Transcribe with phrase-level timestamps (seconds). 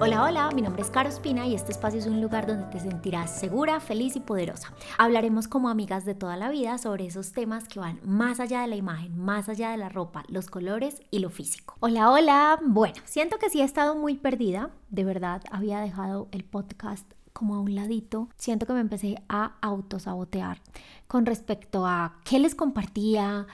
[0.00, 2.80] Hola, hola, mi nombre es Caro Espina y este espacio es un lugar donde te
[2.80, 4.72] sentirás segura, feliz y poderosa.
[4.98, 8.66] Hablaremos como amigas de toda la vida sobre esos temas que van más allá de
[8.66, 11.76] la imagen, más allá de la ropa, los colores y lo físico.
[11.78, 16.44] Hola, hola, bueno, siento que sí he estado muy perdida, de verdad, había dejado el
[16.44, 20.60] podcast como a un ladito, siento que me empecé a autosabotear
[21.06, 23.46] con respecto a qué les compartía,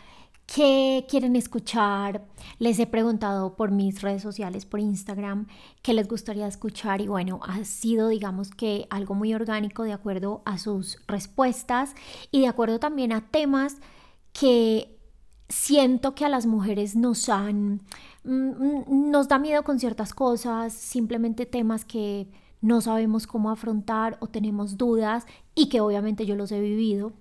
[0.54, 2.26] qué quieren escuchar.
[2.58, 5.46] Les he preguntado por mis redes sociales, por Instagram,
[5.82, 10.42] qué les gustaría escuchar y bueno, ha sido digamos que algo muy orgánico de acuerdo
[10.44, 11.94] a sus respuestas
[12.32, 13.76] y de acuerdo también a temas
[14.32, 14.98] que
[15.48, 17.82] siento que a las mujeres nos han,
[18.24, 22.28] mm, nos da miedo con ciertas cosas, simplemente temas que
[22.60, 27.12] no sabemos cómo afrontar o tenemos dudas y que obviamente yo los he vivido.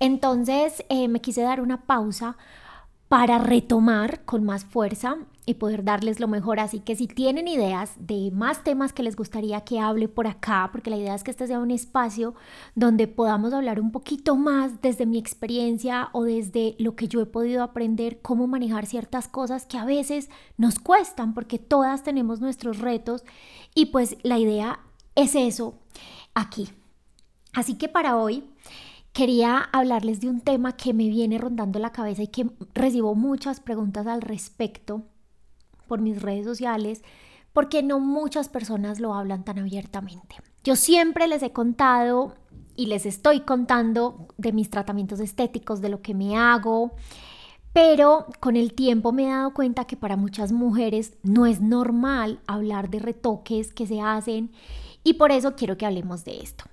[0.00, 2.36] Entonces eh, me quise dar una pausa
[3.08, 5.16] para retomar con más fuerza
[5.46, 6.60] y poder darles lo mejor.
[6.60, 10.68] Así que si tienen ideas de más temas que les gustaría que hable por acá,
[10.70, 12.34] porque la idea es que este sea un espacio
[12.74, 17.26] donde podamos hablar un poquito más desde mi experiencia o desde lo que yo he
[17.26, 22.78] podido aprender, cómo manejar ciertas cosas que a veces nos cuestan, porque todas tenemos nuestros
[22.78, 23.24] retos
[23.74, 24.80] y pues la idea
[25.14, 25.78] es eso
[26.34, 26.68] aquí.
[27.54, 28.44] Así que para hoy
[29.18, 33.58] quería hablarles de un tema que me viene rondando la cabeza y que recibo muchas
[33.58, 35.02] preguntas al respecto
[35.88, 37.02] por mis redes sociales,
[37.52, 40.36] porque no muchas personas lo hablan tan abiertamente.
[40.62, 42.36] Yo siempre les he contado
[42.76, 46.92] y les estoy contando de mis tratamientos estéticos, de lo que me hago,
[47.72, 52.38] pero con el tiempo me he dado cuenta que para muchas mujeres no es normal
[52.46, 54.52] hablar de retoques que se hacen
[55.02, 56.66] y por eso quiero que hablemos de esto.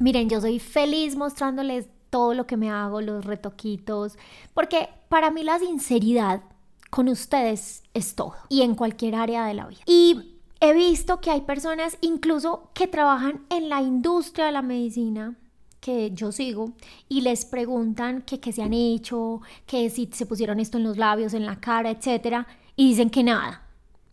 [0.00, 4.18] Miren, yo soy feliz mostrándoles todo lo que me hago, los retoquitos,
[4.54, 6.42] porque para mí la sinceridad
[6.90, 9.80] con ustedes es todo y en cualquier área de la vida.
[9.86, 15.34] Y he visto que hay personas incluso que trabajan en la industria de la medicina
[15.80, 16.72] que yo sigo
[17.08, 21.34] y les preguntan qué se han hecho, que si se pusieron esto en los labios,
[21.34, 23.62] en la cara, etcétera, y dicen que nada.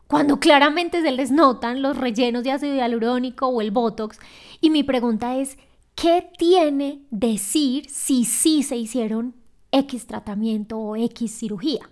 [0.07, 4.19] Cuando claramente se les notan los rellenos de ácido hialurónico o el botox.
[4.59, 5.59] Y mi pregunta es,
[6.01, 9.35] ¿Qué tiene decir si sí se hicieron
[9.69, 11.89] X tratamiento o X cirugía?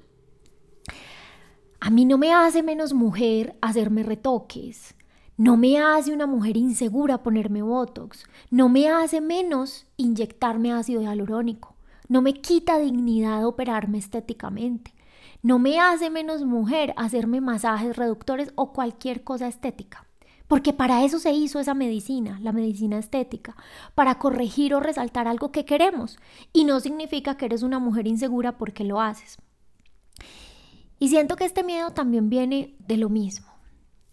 [1.81, 4.95] A mí no me hace menos mujer hacerme retoques.
[5.35, 8.23] No me hace una mujer insegura ponerme Botox.
[8.49, 11.75] No me hace menos inyectarme ácido hialurónico.
[12.07, 14.93] No me quita dignidad operarme estéticamente.
[15.43, 20.06] No me hace menos mujer hacerme masajes reductores o cualquier cosa estética.
[20.47, 23.55] Porque para eso se hizo esa medicina, la medicina estética,
[23.95, 26.17] para corregir o resaltar algo que queremos.
[26.53, 29.37] Y no significa que eres una mujer insegura porque lo haces.
[30.99, 33.46] Y siento que este miedo también viene de lo mismo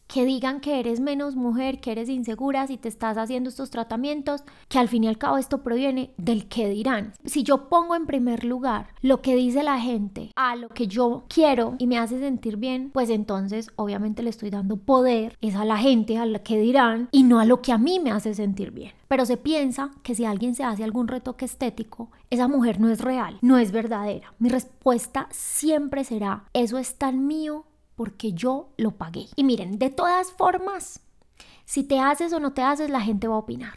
[0.07, 4.45] que digan que eres menos mujer, que eres insegura si te estás haciendo estos tratamientos,
[4.69, 7.13] que al fin y al cabo esto proviene del que dirán.
[7.25, 11.25] Si yo pongo en primer lugar lo que dice la gente a lo que yo
[11.29, 15.65] quiero y me hace sentir bien, pues entonces obviamente le estoy dando poder es a
[15.65, 18.35] la gente, a lo que dirán y no a lo que a mí me hace
[18.35, 18.93] sentir bien.
[19.09, 23.01] Pero se piensa que si alguien se hace algún retoque estético, esa mujer no es
[23.01, 24.35] real, no es verdadera.
[24.39, 27.67] Mi respuesta siempre será, eso es tan mío
[27.97, 29.27] porque yo lo pagué.
[29.37, 31.01] Y miren, de todas formas,
[31.65, 33.75] si te haces o no te haces, la gente va a opinar.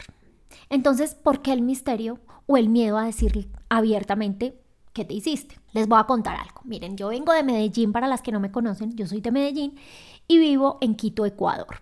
[0.68, 4.60] Entonces, ¿por qué el misterio o el miedo a decir abiertamente
[4.92, 5.58] qué te hiciste?
[5.72, 6.60] Les voy a contar algo.
[6.64, 9.78] Miren, yo vengo de Medellín, para las que no me conocen, yo soy de Medellín
[10.28, 11.78] y vivo en Quito, Ecuador.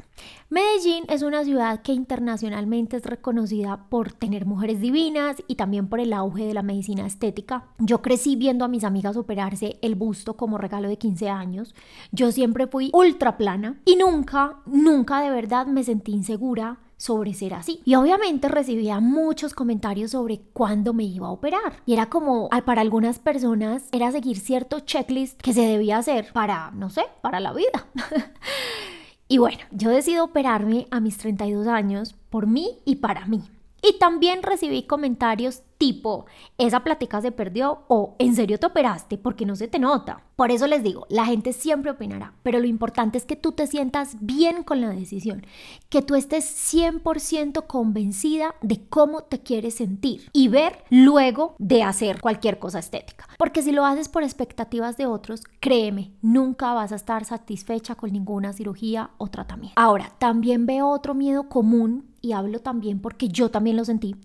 [0.48, 5.98] Medellín es una ciudad que internacionalmente es reconocida por tener mujeres divinas y también por
[5.98, 7.64] el auge de la medicina estética.
[7.80, 11.74] Yo crecí viendo a mis amigas operarse el busto como regalo de 15 años.
[12.12, 17.54] Yo siempre fui ultra plana y nunca, nunca de verdad me sentí insegura sobre ser
[17.54, 17.80] así.
[17.84, 21.82] Y obviamente recibía muchos comentarios sobre cuándo me iba a operar.
[21.86, 26.70] Y era como, para algunas personas, era seguir cierto checklist que se debía hacer para,
[26.72, 27.86] no sé, para la vida.
[29.28, 33.42] y bueno, yo decido operarme a mis 32 años por mí y para mí.
[33.82, 36.26] Y también recibí comentarios tipo,
[36.58, 40.22] esa plática se perdió o en serio te operaste porque no se te nota.
[40.34, 43.66] Por eso les digo, la gente siempre opinará, pero lo importante es que tú te
[43.66, 45.46] sientas bien con la decisión,
[45.88, 52.20] que tú estés 100% convencida de cómo te quieres sentir y ver luego de hacer
[52.20, 53.28] cualquier cosa estética.
[53.38, 58.12] Porque si lo haces por expectativas de otros, créeme, nunca vas a estar satisfecha con
[58.12, 59.80] ninguna cirugía o tratamiento.
[59.80, 64.16] Ahora, también veo otro miedo común y hablo también porque yo también lo sentí,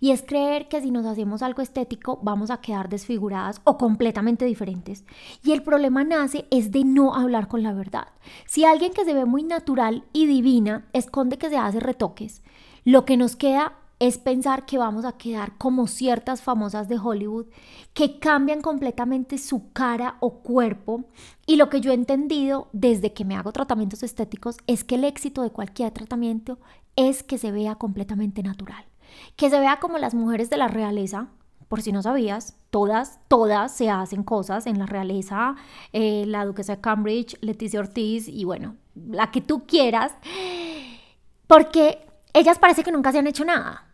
[0.00, 4.46] y es creer que si nos hacemos algo estético vamos a quedar desfiguradas o completamente
[4.46, 5.04] diferentes.
[5.44, 8.08] Y el problema nace es de no hablar con la verdad.
[8.46, 12.42] Si alguien que se ve muy natural y divina esconde que se hace retoques,
[12.84, 17.46] lo que nos queda es pensar que vamos a quedar como ciertas famosas de Hollywood
[17.92, 21.04] que cambian completamente su cara o cuerpo.
[21.46, 25.04] Y lo que yo he entendido desde que me hago tratamientos estéticos es que el
[25.04, 26.58] éxito de cualquier tratamiento
[27.08, 28.84] es que se vea completamente natural.
[29.36, 31.28] Que se vea como las mujeres de la realeza,
[31.68, 35.56] por si no sabías, todas, todas se hacen cosas en la realeza,
[35.92, 40.12] eh, la duquesa de Cambridge, Leticia Ortiz y bueno, la que tú quieras,
[41.46, 43.86] porque ellas parece que nunca se han hecho nada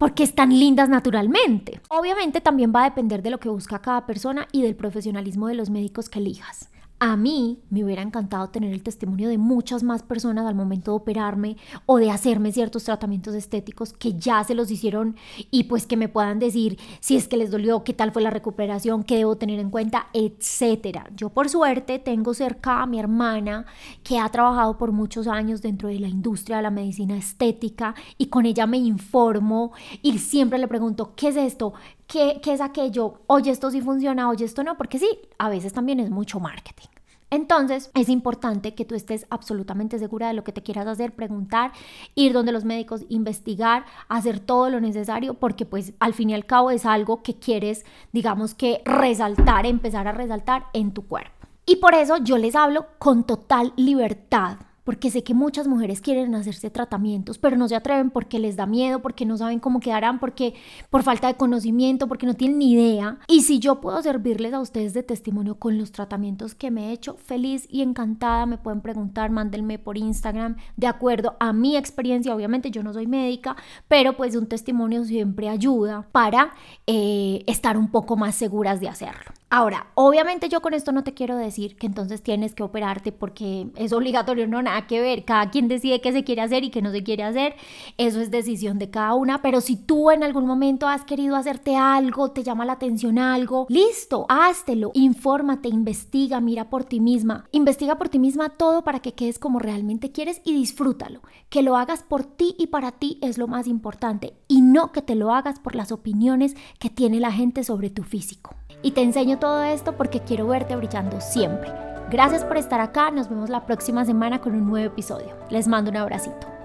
[0.00, 1.78] porque están lindas naturalmente.
[1.90, 5.54] Obviamente también va a depender de lo que busca cada persona y del profesionalismo de
[5.54, 6.70] los médicos que elijas.
[7.02, 10.96] A mí me hubiera encantado tener el testimonio de muchas más personas al momento de
[10.98, 11.56] operarme
[11.86, 15.16] o de hacerme ciertos tratamientos estéticos que ya se los hicieron
[15.50, 18.28] y pues que me puedan decir si es que les dolió, qué tal fue la
[18.28, 21.08] recuperación, qué debo tener en cuenta, etcétera.
[21.16, 23.64] Yo por suerte tengo cerca a mi hermana
[24.02, 28.26] que ha trabajado por muchos años dentro de la industria de la medicina estética y
[28.26, 31.72] con ella me informo y siempre le pregunto, ¿qué es esto?
[32.10, 33.20] ¿Qué, ¿Qué es aquello?
[33.28, 35.08] Oye, esto sí funciona, oye, esto no, porque sí,
[35.38, 36.88] a veces también es mucho marketing.
[37.30, 41.70] Entonces es importante que tú estés absolutamente segura de lo que te quieras hacer, preguntar,
[42.16, 46.46] ir donde los médicos, investigar, hacer todo lo necesario, porque pues al fin y al
[46.46, 51.46] cabo es algo que quieres, digamos que resaltar, empezar a resaltar en tu cuerpo.
[51.64, 54.58] Y por eso yo les hablo con total libertad
[54.90, 58.66] porque sé que muchas mujeres quieren hacerse tratamientos, pero no se atreven porque les da
[58.66, 60.54] miedo, porque no saben cómo quedarán, porque
[60.90, 63.20] por falta de conocimiento, porque no tienen ni idea.
[63.28, 66.92] Y si yo puedo servirles a ustedes de testimonio con los tratamientos que me he
[66.92, 72.34] hecho, feliz y encantada, me pueden preguntar, mándenme por Instagram, de acuerdo a mi experiencia,
[72.34, 73.54] obviamente yo no soy médica,
[73.86, 76.52] pero pues un testimonio siempre ayuda para
[76.88, 79.39] eh, estar un poco más seguras de hacerlo.
[79.52, 83.66] Ahora, obviamente yo con esto no te quiero decir que entonces tienes que operarte porque
[83.74, 85.24] es obligatorio, no, nada que ver.
[85.24, 87.56] Cada quien decide qué se quiere hacer y qué no se quiere hacer.
[87.98, 89.42] Eso es decisión de cada una.
[89.42, 93.66] Pero si tú en algún momento has querido hacerte algo, te llama la atención algo,
[93.68, 94.92] listo, háztelo.
[94.94, 97.46] Infórmate, investiga, mira por ti misma.
[97.50, 101.22] Investiga por ti misma todo para que quedes como realmente quieres y disfrútalo.
[101.48, 104.34] Que lo hagas por ti y para ti es lo más importante.
[104.46, 108.04] Y no que te lo hagas por las opiniones que tiene la gente sobre tu
[108.04, 108.59] físico.
[108.82, 111.72] Y te enseño todo esto porque quiero verte brillando siempre.
[112.10, 115.36] Gracias por estar acá, nos vemos la próxima semana con un nuevo episodio.
[115.48, 116.59] Les mando un abracito.